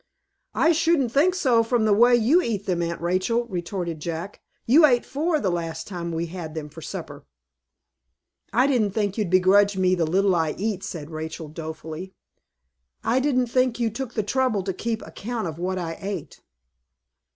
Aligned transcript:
"I 0.55 0.71
shouldn't 0.71 1.11
think 1.11 1.35
so 1.35 1.61
from 1.61 1.85
the 1.85 1.93
way 1.93 2.15
you 2.15 2.41
eat 2.41 2.65
them, 2.65 2.81
Aunt 2.81 2.99
Rachel," 3.01 3.45
retorted 3.45 3.99
Jack. 3.99 4.41
"You 4.65 4.83
ate 4.83 5.05
four 5.05 5.39
the 5.39 5.51
last 5.51 5.85
time 5.85 6.11
we 6.11 6.25
had 6.25 6.55
them 6.55 6.69
for 6.69 6.81
supper." 6.81 7.27
"I 8.51 8.65
didn't 8.65 8.93
think 8.93 9.19
you'd 9.19 9.29
begrudge 9.29 9.77
me 9.77 9.93
the 9.93 10.07
little 10.07 10.33
I 10.33 10.55
eat," 10.57 10.83
said 10.83 11.11
Rachel, 11.11 11.49
dolefully. 11.49 12.15
"I 13.03 13.19
didn't 13.19 13.45
think 13.45 13.79
you 13.79 13.91
took 13.91 14.15
the 14.15 14.23
trouble 14.23 14.63
to 14.63 14.73
keep 14.73 15.03
account 15.05 15.47
of 15.47 15.59
what 15.59 15.77
I 15.77 15.95
ate." 16.01 16.41